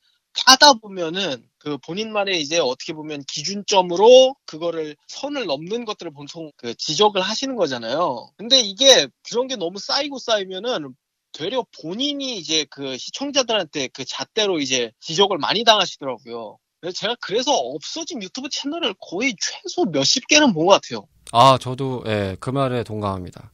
[0.45, 7.21] 하다 보면은 그 본인만의 이제 어떻게 보면 기준점으로 그거를 선을 넘는 것들을 보통 그 지적을
[7.21, 8.31] 하시는 거잖아요.
[8.37, 10.95] 근데 이게 그런 게 너무 쌓이고 쌓이면은
[11.33, 16.57] 되려 본인이 이제 그 시청자들한테 그 잣대로 이제 지적을 많이 당하시더라고요.
[16.95, 21.07] 제가 그래서 없어진 유튜브 채널을 거의 최소 몇십 개는 본 것 같아요.
[21.31, 23.51] 아, 저도, 예, 그 말에 동감합니다.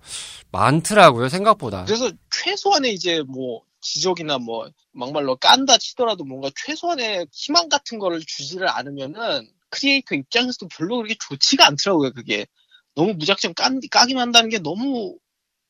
[0.52, 1.86] 많더라고요, 생각보다.
[1.86, 8.70] 그래서 최소한의 이제 뭐, 지적이나 뭐, 막말로 깐다 치더라도 뭔가 최소한의 희망 같은 거를 주지를
[8.70, 12.46] 않으면은, 크리에이터 입장에서도 별로 그렇게 좋지가 않더라고요, 그게.
[12.96, 15.18] 너무 무작정 깐, 까기만 한다는 게 너무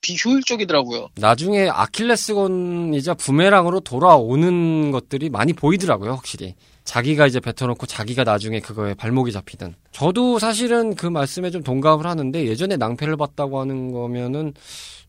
[0.01, 1.07] 비효율적이더라고요.
[1.15, 6.55] 나중에 아킬레스건이자 부메랑으로 돌아오는 것들이 많이 보이더라고요, 확실히.
[6.85, 9.75] 자기가 이제 뱉어놓고 자기가 나중에 그거에 발목이 잡히든.
[9.91, 14.53] 저도 사실은 그 말씀에 좀 동감을 하는데 예전에 낭패를 봤다고 하는 거면은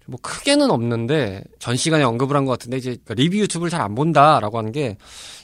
[0.07, 4.59] 뭐 크게는 없는데 전 시간에 언급을 한 것 같은데 이제 리뷰 유튜브를 잘 안 본다라고
[4.59, 4.97] 하는 게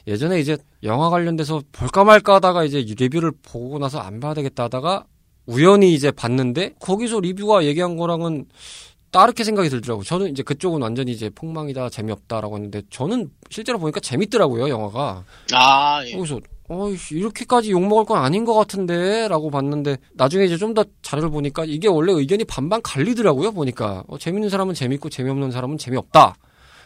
[0.07, 5.05] 예전에 이제 영화 관련돼서 볼까 말까 하다가 이제 리뷰를 보고 나서 안 봐야 되겠다 하다가
[5.47, 8.45] 우연히 이제 봤는데 거기서 리뷰가 얘기한 거랑은
[9.11, 10.05] 따르게 생각이 들더라고요.
[10.05, 15.25] 저는 이제 그쪽은 완전히 이제 폭망이다, 재미없다라고 했는데 저는 실제로 보니까 재밌더라고요, 영화가.
[15.53, 16.13] 아, 예.
[16.13, 16.41] 거기서
[16.73, 21.65] 어, 이렇게까지 욕먹을 건 아닌 것 같은데, 라고 봤는데, 나중에 이제 좀 더 자료를 보니까
[21.65, 24.05] 이게 원래 의견이 반반 갈리더라고요, 보니까.
[24.07, 26.37] 어, 재밌는 사람은 재밌고, 재미없는 사람은 재미없다.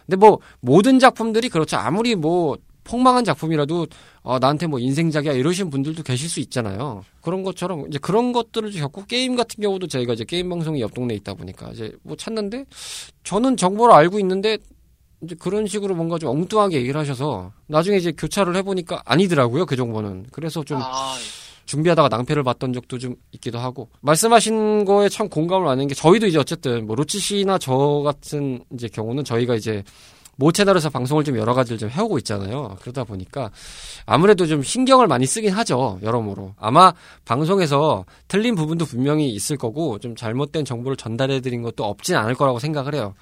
[0.07, 1.77] 근데 뭐, 모든 작품들이 그렇죠.
[1.77, 3.87] 아무리 뭐, 폭망한 작품이라도,
[4.25, 7.05] 어, 나한테 뭐 인생작이야, 이러신 분들도 계실 수 있잖아요.
[7.21, 11.19] 그런 것처럼, 이제 그런 것들을 겪고, 게임 같은 경우도 저희가 이제 게임 방송이 옆 동네에
[11.19, 12.65] 있다 보니까, 이제 뭐 찾는데,
[13.23, 14.57] 저는 정보를 알고 있는데,
[15.23, 20.27] 이제 그런 식으로 뭔가 좀 엉뚱하게 얘기를 하셔서 나중에 이제 교차를 해보니까 아니더라고요 그 정보는.
[20.33, 21.15] 그래서 좀 아,
[21.65, 23.89] 준비하다가 낭패를 봤던 적도 좀 있기도 하고.
[24.03, 28.87] 말씀하신 거에 참 공감을 많은 게 저희도 이제 어쨌든 뭐 로치 씨나 저 같은 이제
[28.89, 29.83] 경우는 저희가 이제
[30.37, 32.77] 모 채널에서 방송을 좀 여러 가지를 좀 해오고 있잖아요.
[32.81, 33.51] 그러다 보니까
[34.07, 35.99] 아무래도 좀 신경을 많이 쓰긴 하죠.
[36.03, 36.55] 여러모로.
[36.59, 36.93] 아마
[37.25, 42.59] 방송에서 틀린 부분도 분명히 있을 거고 좀 잘못된 정보를 전달해 드린 것도 없진 않을 거라고
[42.59, 43.15] 생각을 해요.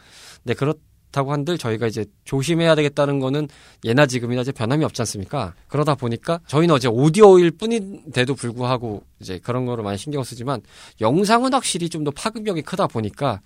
[0.43, 0.75] 근데 그렇
[1.13, 3.47] 다고 한들 저희가 이제 조심해야 되겠다는 거는
[3.85, 5.53] 예나 지금이나 이제 변함이 없지 않습니까?
[5.69, 10.63] 그러다 보니까 저희는 어제 오디오일 뿐인데도 불구하고 이제 그런 거를 많이 신경 쓰지만
[11.03, 13.43] 영상은 확실히 좀 더 파급력이 크다 보니까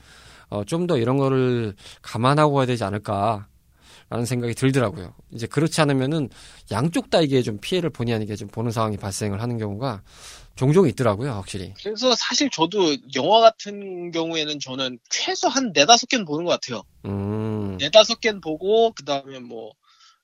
[0.49, 3.49] 어, 좀 더 이런 거를 감안하고 해야 되지 않을까.
[4.09, 5.15] 라는 생각이 들더라고요.
[5.33, 6.29] 이제 그렇지 않으면은
[6.71, 10.03] 양쪽 다 이게 좀 피해를 본의 아니게 좀 보는 상황이 발생을 하는 경우가
[10.55, 11.75] 종종 있더라고요, 확실히.
[11.83, 16.83] 그래서 사실 저도 영화 같은 경우에는 저는 최소 한 네다섯 개는 보는 것 같아요.
[17.05, 19.73] 음, 네다섯 개는 보고, 그 다음에 뭐,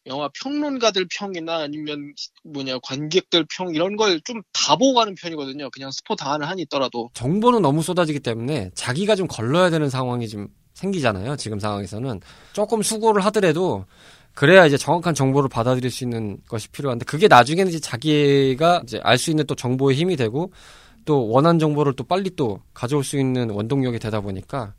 [0.07, 2.15] 영화 평론가들 평이나 아니면
[2.45, 5.71] 뭐냐, 관객들 평 이런 걸 좀 다 보고 가는 편이거든요.
[5.71, 7.11] 그냥 스포 당하는 한이 있더라도.
[7.15, 10.49] 정보는 너무 쏟아지기 때문에 자기가 좀 걸러야 되는 상황이 좀
[10.83, 11.37] 생기잖아요.
[11.37, 12.21] 지금 상황에서는
[12.53, 13.85] 조금 수고를 하더라도
[14.35, 19.19] 그래야 이제 정확한 정보를 받아들일 수 있는 것이 필요한데 그게 나중에는 이제 자기가 이제 알
[19.19, 20.53] 수 있는 또 정보의 힘이 되고
[21.05, 24.75] 또 원하는 정보를 또 빨리 또 가져올 수 있는 원동력이 되다 보니까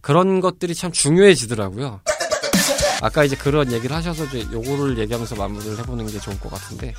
[0.00, 2.00] 그런 것들이 참 중요해지더라고요.
[3.00, 6.94] 아까 이제 그런 얘기를 하셔서 이제 요거를 얘기하면서 마무리를 해보는 게 좋을 것 같은데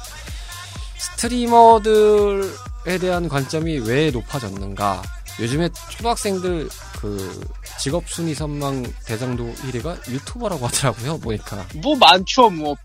[0.98, 5.02] 스트리머들에 대한 관점이 왜 높아졌는가?
[5.40, 6.68] 요즘에 초등학생들
[7.00, 7.48] 그
[7.80, 11.20] 직업 순위 선망 대장도 1위가 유튜버라고 하더라고요.
[11.20, 12.76] 보니까 뭐 많죠, 뭐.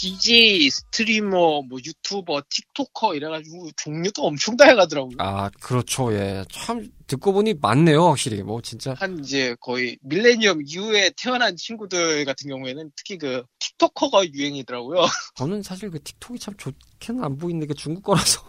[0.00, 5.16] BJ 스트리머, 뭐 유튜버, 틱토커 이래가지고 종류도 엄청 다양하더라고요.
[5.18, 6.12] 아, 그렇죠.
[6.14, 6.44] 예.
[6.52, 8.42] 참 듣고 보니 많네요, 확실히.
[8.42, 8.94] 뭐 진짜.
[8.96, 15.00] 한 이제 거의 밀레니엄 이후에 태어난 친구들 같은 경우에는 특히 그 틱토커가 유행이더라고요.
[15.34, 18.44] 저는 사실 그 틱톡이 참 좋게는 안 보이는데 그 중국 거라서.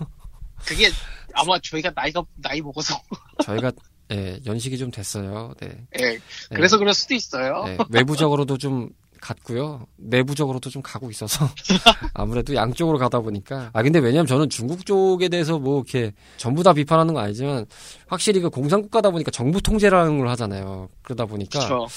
[0.66, 0.90] 그게
[1.34, 3.00] 아마 저희가 나이가 나이 먹어서
[3.44, 3.72] 저희가
[4.12, 5.54] 예, 연식이 좀 됐어요.
[5.62, 5.86] 네.
[6.00, 6.20] 예,
[6.50, 7.64] 그래서 그럴 수도 있어요.
[7.66, 8.90] 네, 외부적으로도 좀
[9.22, 9.86] 갔고요.
[9.98, 11.48] 내부적으로도 좀 가고 있어서
[12.14, 16.74] 아무래도 양쪽으로 가다 보니까 아 근데 왜냐면 저는 중국 쪽에 대해서 뭐 이렇게 전부 다
[16.74, 17.66] 비판하는 건 아니지만
[18.08, 20.90] 확실히 그 공산국가다 보니까 정부 통제라는 걸 하잖아요.
[21.04, 21.88] 그러다 보니까 그렇죠.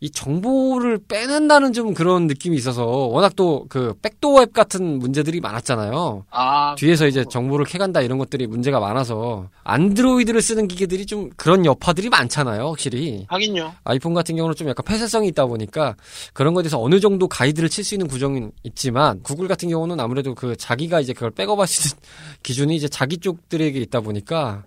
[0.00, 6.26] 이 정보를 빼낸다는 좀 그런 느낌이 있어서 워낙 또 그 백도어 앱 같은 문제들이 많았잖아요.
[6.30, 12.08] 아 뒤에서 이제 정보를 캐간다 이런 것들이 문제가 많아서 안드로이드를 쓰는 기계들이 좀 그런 여파들이
[12.10, 13.24] 많잖아요, 확실히.
[13.28, 13.72] 하긴요.
[13.84, 15.94] 아이폰 같은 경우는 좀 약간 폐쇄성이 있다 보니까
[16.32, 20.34] 그런 것에 대해서 어느 정도 가이드를 칠 수 있는 구정은 있지만 구글 같은 경우는 아무래도
[20.34, 22.02] 그 자기가 이제 그걸 백업할 수 있는
[22.42, 24.64] 기준이 이제 자기 쪽들에게 있다 보니까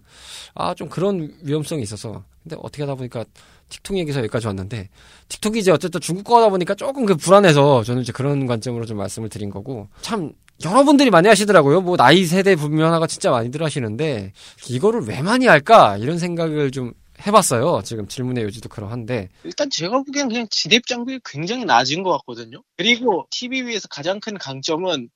[0.56, 3.26] 아 좀 그런 위험성이 있어서 근데 어떻게 하다 보니까
[3.70, 4.90] 틱톡 얘기에서 여기까지 왔는데
[5.30, 9.30] 틱톡이 이제 어쨌든 중국 거다 보니까 조금 그 불안해서 저는 이제 그런 관점으로 좀 말씀을
[9.30, 10.32] 드린 거고 참
[10.64, 11.82] 여러분들이 많이 하시더라고요.
[11.82, 14.34] 뭐 나이 세대 분면화가 진짜 많이들 하시는데
[14.70, 16.94] 이거를 왜 많이 할까 이런 생각을 좀
[17.26, 17.82] 해봤어요.
[17.84, 22.62] 지금 질문의 요지도 그러한데 일단 제가 보기엔 그냥 진입 장벽이 굉장히 낮은 것 같거든요.
[22.78, 25.10] 그리고 TV 위에서 가장 큰 강점은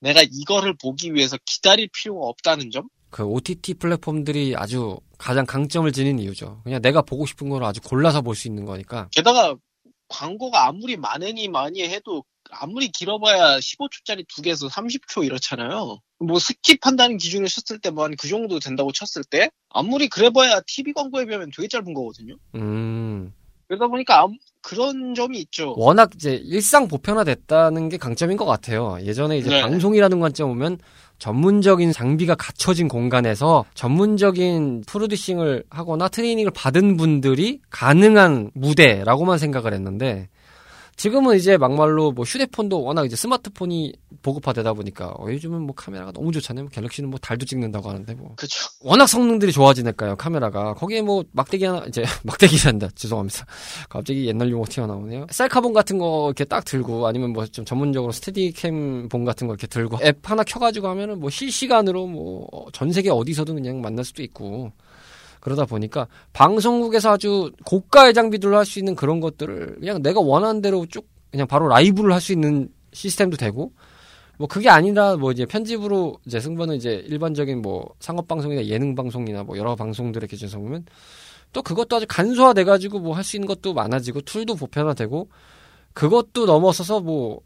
[0.00, 2.88] 내가 이거를 보기 위해서 기다릴 필요가 없다는 점.
[3.10, 6.60] 그 OTT 플랫폼들이 아주 가장 강점을 지닌 이유죠.
[6.64, 9.08] 그냥 내가 보고 싶은 걸 아주 골라서 볼 수 있는 거니까.
[9.12, 9.54] 게다가
[10.08, 16.00] 광고가 아무리 많으니 많이 해도 아무리 길어봐야 15초짜리 두 개에서 30초 이렇잖아요.
[16.18, 21.68] 뭐 스킵한다는 기준을 쳤을 때뭐한그 정도 된다고 쳤을 때 아무리 그래봐야 TV 광고에 비하면 되게
[21.68, 22.36] 짧은 거거든요.
[22.56, 23.32] 음.
[23.68, 25.74] 그러다 보니까 아무- 그런 점이 있죠.
[25.76, 28.98] 워낙 이제 일상 보편화됐다는 게 강점인 것 같아요.
[29.02, 29.62] 예전에 이제 네.
[29.62, 30.78] 방송이라는 관점 보면
[31.18, 40.28] 전문적인 장비가 갖춰진 공간에서 전문적인 프로듀싱을 하거나 트레이닝을 받은 분들이 가능한 무대라고만 생각을 했는데
[41.00, 46.30] 지금은 이제 막말로 뭐 휴대폰도 워낙 이제 스마트폰이 보급화되다 보니까 어, 요즘은 뭐 카메라가 너무
[46.30, 46.64] 좋잖아요.
[46.64, 48.34] 뭐 갤럭시는 뭐 달도 찍는다고 하는데 뭐.
[48.36, 48.68] 그쵸.
[48.82, 50.74] 워낙 성능들이 좋아지니까요 카메라가.
[50.74, 52.90] 거기에 뭐 막대기 하나 이제 막대기란다.
[52.94, 53.46] 죄송합니다.
[53.88, 55.26] 갑자기 옛날 용어 튀어나오네요.
[55.30, 59.66] 셀카봉 같은 거 이렇게 딱 들고 아니면 뭐 좀 전문적으로 스테디캠 봉 같은 거 이렇게
[59.66, 60.00] 들고.
[60.02, 64.70] 앱 하나 켜가지고 하면은 뭐 실시간으로 뭐 전 세계 어디서든 그냥 만날 수도 있고
[65.40, 70.86] 그러다 보니까 방송국에서 아주 고가의 장비들로 할 수 있는 그런 것들을 그냥 내가 원하는 대로
[70.86, 73.72] 쭉 그냥 바로 라이브를 할 수 있는 시스템도 되고
[74.38, 79.42] 뭐 그게 아니라 뭐 이제 편집으로 이제 승부는 이제 일반적인 뭐 상업 방송이나 예능 방송이나
[79.44, 80.86] 뭐 여러 방송들의 기준에서 보면
[81.52, 85.28] 또 그것도 아주 간소화돼 가지고 뭐 할 수 있는 것도 많아지고 툴도 보편화되고
[85.92, 87.40] 그것도 넘어서서 뭐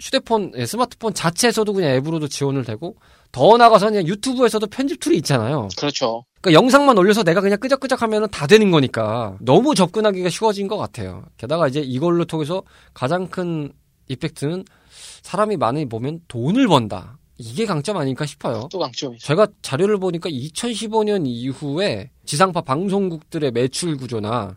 [0.00, 2.96] 휴대폰 예, 스마트폰 자체에서도 그냥 앱으로도 지원을 되고
[3.32, 5.68] 더 나가서 그냥 유튜브에서도 편집 툴이 있잖아요.
[5.76, 6.24] 그렇죠.
[6.40, 11.24] 그러니까 영상만 올려서 내가 그냥 끄적끄적 하면은 다 되는 거니까 너무 접근하기가 쉬워진 것 같아요.
[11.36, 13.72] 게다가 이제 이걸로 통해서 가장 큰
[14.08, 14.64] effect는
[15.22, 17.18] 사람이 많이 보면 돈을 번다.
[17.38, 18.68] 이게 강점 아닐까 싶어요.
[18.70, 19.26] 또 강점이죠.
[19.26, 24.56] 제가 자료를 보니까 2015년 이후에 지상파 방송국들의 매출 구조나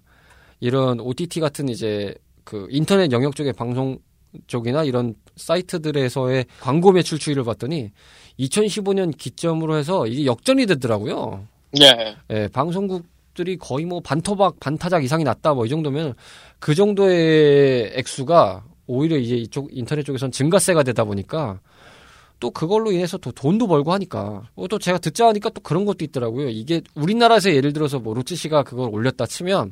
[0.60, 3.98] 이런 OTT 같은 이제 그 인터넷 영역 쪽의 방송
[4.46, 7.92] 쪽이나 이런 사이트들에서의 광고 매출 추이를 봤더니
[8.40, 11.48] 2015년 기점으로 해서 이게 역전이 되더라고요.
[11.72, 12.16] 네.
[12.30, 16.16] 예, 방송국 들이 거의 뭐 반토막, 반타작 이상이 났다 뭐 이 정도면
[16.60, 21.60] 그 정도의 액수가 오히려 이제 이쪽 인터넷 쪽에선 증가세가 되다 보니까
[22.40, 26.04] 또 그걸로 인해서 또 돈도 벌고 하니까 어, 또 제가 듣자 하니까 또 그런 것도
[26.06, 26.50] 있더라고요.
[26.50, 29.72] 이게 우리나라에서 예를 들어서 뭐 로치 씨가 그걸 올렸다 치면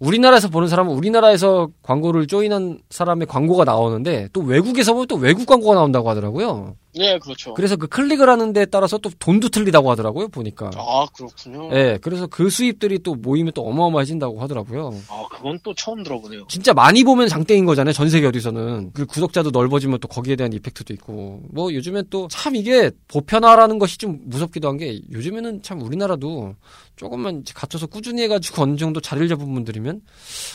[0.00, 5.74] 우리나라에서 보는 사람은 우리나라에서 광고를 조인한 사람의 광고가 나오는데 또 외국에서 보면 또 외국 광고가
[5.74, 6.74] 나온다고 하더라고요.
[6.94, 7.54] 네, 그렇죠.
[7.54, 10.70] 그래서 그 클릭을 하는 데에 따라서 또 돈도 틀리다고 하더라고요, 보니까.
[10.74, 11.70] 아, 그렇군요.
[11.72, 14.92] 예, 그래서 그 수입들이 또 모이면 또 어마어마해진다고 하더라고요.
[15.08, 16.46] 아, 그건 또 처음 들어보네요.
[16.48, 18.90] 진짜 많이 보면 장땡인 거잖아요, 전 세계 어디서는.
[18.92, 21.42] 그 구독자도 넓어지면 또 거기에 대한 이펙트도 있고.
[21.52, 26.54] 뭐 요즘엔 또 참 이게 보편화라는 것이 좀 무섭기도 한 게 요즘에는 참 우리나라도
[26.96, 30.00] 조금만 갇혀서 꾸준히 해가지고 어느 정도 자리를 잡은 분들이면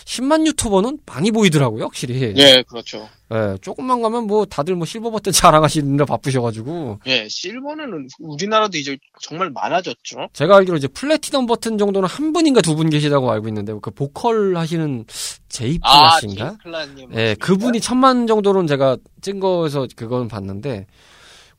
[0.05, 2.33] 10만 유튜버는 많이 보이더라고요, 확실히.
[2.33, 3.07] 네, 그렇죠.
[3.33, 6.99] 예, 조금만 가면 뭐 다들 뭐 실버 버튼 자랑하시느라 바쁘셔가지고.
[7.07, 10.27] 예, 실버는 우리나라도 이제 정말 많아졌죠.
[10.33, 14.57] 제가 알기로 이제 플래티넘 버튼 정도는 한 분인가 두 분 계시다고 알고 있는데 그 보컬
[14.57, 15.13] 하시는 아,
[15.49, 16.49] 제이 플라신가?
[16.63, 17.13] 제이플라님.
[17.15, 20.85] 예, 그분이 천만 정도로는 제가 찐 거에서 그건 봤는데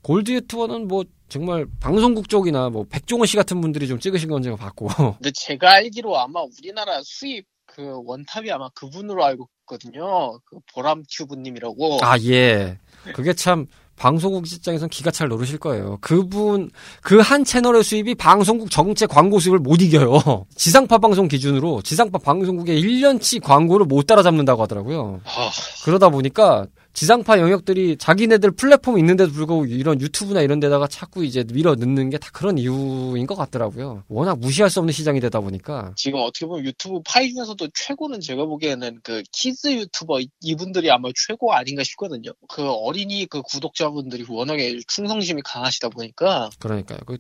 [0.03, 4.55] 골드 유튜버는 뭐 정말 방송국 쪽이나 뭐 백종원 씨 같은 분들이 좀 찍으신 건 제가
[4.55, 10.39] 봤고 근데 제가 알기로 아마 우리나라 수입 그그 원탑이 아마 그분으로 알고 있거든요.
[10.45, 11.99] 그 보람 큐브님이라고.
[12.03, 12.79] 아, 예.
[13.15, 15.99] 그게 참 방송국 입장에선 기가 찰 노르실 거예요.
[16.01, 16.71] 그분
[17.03, 20.47] 그 한 채널의 수입이 방송국 전체 광고 수입을 못 이겨요.
[20.55, 25.21] 지상파 방송 기준으로 지상파 방송국의 1년치 광고를 못 따라잡는다고 하더라고요.
[25.25, 25.51] 아,
[25.85, 31.75] 그러다 보니까 지상파 영역들이 자기네들 플랫폼 있는데도 불구하고 이런 유튜브나 이런 데다가 자꾸 이제 밀어
[31.75, 34.05] 넣는 게 다 그런 이유인 것 같더라고요.
[34.09, 35.93] 워낙 무시할 수 없는 시장이 되다 보니까.
[35.97, 41.53] 지금 어떻게 보면 유튜브 파이 중에서도 최고는 제가 보기에는 그 키즈 유튜버 이분들이 아마 최고
[41.53, 42.33] 아닌가 싶거든요.
[42.49, 47.01] 그 어린이 그 구독자분들이 워낙에 충성심이 강하시다 보니까 그러니까요.
[47.05, 47.19] 그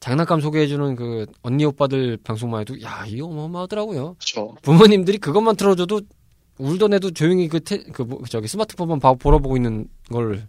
[0.00, 4.16] 장난감 소개해주는 그 언니 오빠들 방송만 해도 야 이거 어마어마하더라고요.
[4.18, 4.56] 그렇죠.
[4.62, 6.00] 부모님들이 그것만 틀어줘도
[6.58, 10.46] 울던 애도 조용히 그, 태, 그 뭐, 저기 스마트폰만 봐, 보러 보고 있는 걸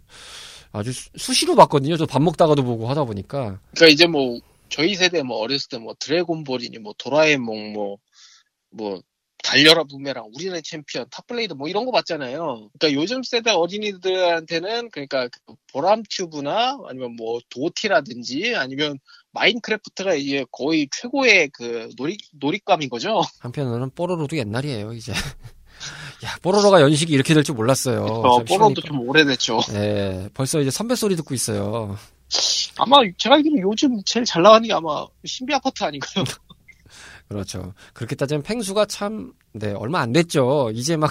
[0.72, 1.96] 아주 수, 수시로 봤거든요.
[1.96, 3.60] 저 밥 먹다가도 보고 하다 보니까.
[3.74, 4.38] 그러니까 이제 뭐
[4.68, 9.00] 저희 세대 뭐 어렸을 때 뭐 드래곤볼이니 뭐 도라에몽 뭐뭐
[9.42, 12.68] 달려라 부메랑 우리는 챔피언 탑블레이드 뭐 이런 거 봤잖아요.
[12.78, 18.98] 그러니까 요즘 세대 어린이들한테는 그러니까 그 보람튜브나 아니면 뭐 도티라든지 아니면
[19.32, 23.22] 마인크래프트가 이제 거의 최고의 그 놀이 놀잇감인 거죠.
[23.40, 25.12] 한편으로는 뽀로로도 옛날이에요, 이제.
[26.24, 28.02] 야, 뽀로로가 연식이 이렇게 될 줄 몰랐어요.
[28.04, 28.80] 어, 뽀로도 쉬우니까.
[28.86, 29.60] 좀 오래됐죠.
[29.74, 31.96] 예, 벌써 이제 선배 소리 듣고 있어요.
[32.78, 36.24] 아마 제가 알기로 요즘 제일 잘 나가는 게 아마 신비 아파트 아닌가요?
[37.28, 37.72] 그렇죠.
[37.92, 40.70] 그렇게 따지면 팽수가 참, 네, 얼마 안 됐죠.
[40.74, 41.10] 이제 막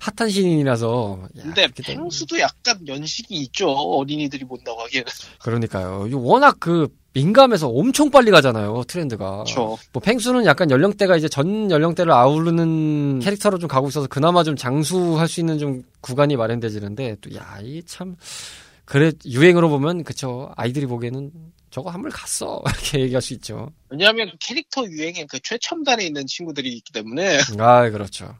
[0.00, 1.28] 핫한 신인이라서.
[1.38, 3.68] 야, 근데 펭수도 약간 연식이 있죠.
[3.70, 5.06] 어린이들이 본다고 하기에는.
[5.40, 6.08] 그러니까요.
[6.12, 9.44] 워낙 그 민감해서 엄청 빨리 가잖아요, 트렌드가.
[9.44, 9.78] 그렇죠.
[9.92, 15.28] 뭐 펭수는 약간 연령대가 이제 전 연령대를 아우르는 캐릭터로 좀 가고 있어서 그나마 좀 장수할
[15.28, 18.16] 수 있는 좀 구간이 마련되지는데 또 야, 이 참
[18.84, 21.30] 그래 유행으로 보면 그쵸 아이들이 보기에는
[21.70, 23.70] 저거 한물 갔어 이렇게 얘기할 수 있죠.
[23.90, 28.36] 왜냐하면 그 캐릭터 유행에 그 최첨단에 있는 친구들이 있기 때문에 아, 그렇죠.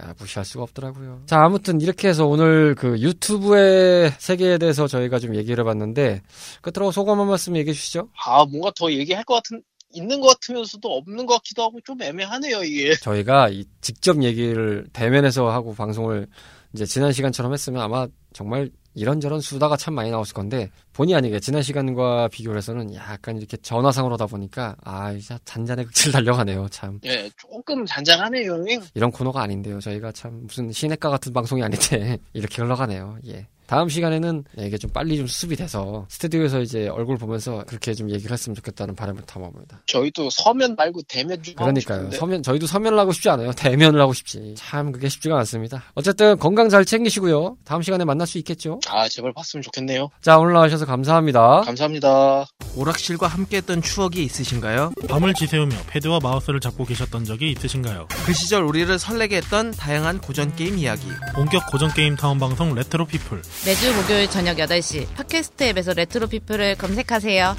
[0.00, 1.22] 아, 무시할 수가 없더라고요.
[1.26, 6.22] 자, 아무튼 이렇게 해서 오늘 그 유튜브의 세계에 대해서 저희가 좀 얘기를 해봤는데
[6.62, 8.08] 끝으로 소감 한 말씀 얘기해 주시죠.
[8.24, 12.62] 아 뭔가 더 얘기할 것 같은 있는 것 같으면서도 없는 것 같기도 하고 좀 애매하네요
[12.62, 12.94] 이게.
[12.96, 16.26] 저희가 이 직접 얘기를 대면에서 하고 방송을
[16.74, 21.62] 이제 지난 시간처럼 했으면 아마 정말 이런저런 수다가 참 많이 나왔을 건데 본의 아니게 지난
[21.62, 26.98] 시간과 비교를 해서는 약간 이렇게 전화상으로 하다 보니까 아 잔잔의 극치를 달려가네요 참.
[27.04, 28.64] 예, 조금 잔잔하네요.
[28.94, 29.78] 이런 코너가 아닌데요.
[29.80, 33.18] 저희가 참 무슨 시내가 같은 방송이 아닌데 이렇게 흘러가네요.
[33.28, 38.10] 예 다음 시간에는 이게 좀 빨리 좀 수습이 돼서 스튜디오에서 이제 얼굴 보면서 그렇게 좀
[38.10, 41.98] 얘기를 했으면 좋겠다는 바람을 담아봅니다 저희도 서면 말고 대면 좀 그러니까요.
[41.98, 42.16] 싶은데.
[42.16, 43.52] 서면 저희도 서면을 하고 싶지 않아요.
[43.52, 44.54] 대면을 하고 싶지.
[44.56, 45.82] 참 그게 쉽지가 않습니다.
[45.94, 47.58] 어쨌든 건강 잘 챙기시고요.
[47.64, 48.80] 다음 시간에 만날 수 있겠죠.
[48.88, 50.08] 아 제발 봤으면 좋겠네요.
[50.22, 51.60] 자 오늘 나와주셔서 감사합니다.
[51.60, 52.46] 감사합니다.
[52.74, 54.92] 오락실과 함께했던 추억이 있으신가요?
[55.08, 58.08] 밤을 지새우며 패드와 마우스를 잡고 계셨던 적이 있으신가요?
[58.24, 61.06] 그 시절 우리를 설레게 했던 다양한 고전 게임 이야기.
[61.34, 66.76] 본격 고전 게임 타운 방송 레트로 피플 매주 목요일 저녁 8시 팟캐스트 앱에서 레트로 피플을
[66.76, 67.56] 검색하세요.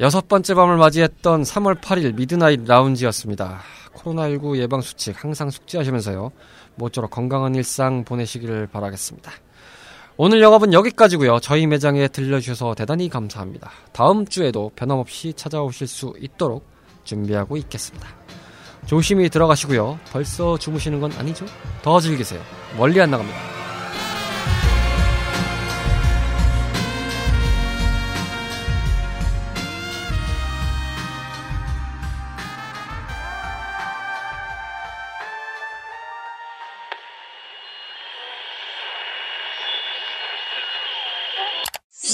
[0.00, 3.60] 여섯 번째 밤을 맞이했던 3월 8일 미드나잇 라운지였습니다.
[3.94, 6.32] 코로나19 예방 수칙 항상 숙지하시면서요.
[6.74, 9.30] 모쪼록 건강한 일상 보내시기를 바라겠습니다.
[10.16, 11.40] 오늘 영업은 여기까지고요.
[11.40, 13.70] 저희 매장에 들려주셔서 대단히 감사합니다.
[13.92, 16.64] 다음 주에도 변함없이 찾아오실 수 있도록
[17.02, 18.08] 준비하고 있겠습니다.
[18.86, 19.98] 조심히 들어가시고요.
[20.12, 21.46] 벌써 주무시는 건 아니죠?
[21.82, 22.40] 더 즐기세요.
[22.78, 23.63] 멀리 안 나갑니다.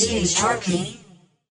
[0.01, 1.10] She is talking.